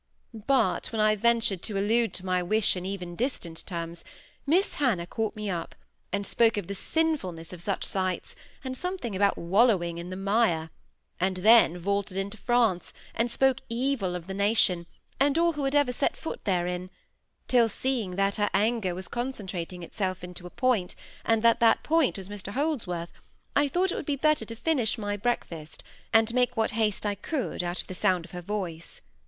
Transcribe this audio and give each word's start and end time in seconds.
But 0.47 0.91
when 0.91 0.99
I 0.99 1.15
ventured 1.15 1.61
to 1.61 1.77
allude 1.77 2.11
to 2.15 2.25
my 2.25 2.41
wish 2.41 2.75
in 2.75 2.87
even 2.87 3.15
distant 3.15 3.63
terms, 3.67 4.03
Miss 4.47 4.73
Hannah 4.81 5.05
caught 5.05 5.35
me 5.35 5.47
up, 5.47 5.75
and 6.11 6.25
spoke 6.25 6.57
of 6.57 6.65
the 6.65 6.73
sinfulness 6.73 7.53
of 7.53 7.61
such 7.61 7.83
sights, 7.83 8.35
and 8.63 8.75
something 8.75 9.15
about 9.15 9.37
wallowing 9.37 9.99
in 9.99 10.09
the 10.09 10.15
mire, 10.15 10.71
and 11.19 11.37
then 11.37 11.77
vaulted 11.77 12.17
into 12.17 12.37
France, 12.37 12.93
and 13.13 13.29
spoke 13.29 13.61
evil 13.69 14.15
of 14.15 14.25
the 14.25 14.33
nation, 14.33 14.87
and 15.19 15.37
all 15.37 15.53
who 15.53 15.65
had 15.65 15.75
ever 15.75 15.93
set 15.93 16.17
foot 16.17 16.45
therein, 16.45 16.89
till, 17.47 17.69
seeing 17.69 18.15
that 18.15 18.37
her 18.37 18.49
anger 18.55 18.95
was 18.95 19.07
concentrating 19.07 19.83
itself 19.83 20.23
into 20.23 20.47
a 20.47 20.49
point, 20.49 20.95
and 21.23 21.43
that 21.43 21.59
that 21.59 21.83
point 21.83 22.17
was 22.17 22.27
Mr 22.27 22.53
Holdsworth, 22.53 23.11
I 23.55 23.67
thought 23.67 23.91
it 23.91 23.95
would 23.97 24.05
be 24.07 24.15
better 24.15 24.45
to 24.45 24.55
finish 24.55 24.97
my 24.97 25.15
breakfast, 25.15 25.83
and 26.11 26.33
make 26.33 26.57
what 26.57 26.71
haste 26.71 27.05
I 27.05 27.13
could 27.13 27.61
out 27.63 27.81
of 27.81 27.87
the 27.87 27.93
sound 27.93 28.25
of 28.25 28.31
her 28.31 28.41
voice. 28.41 29.03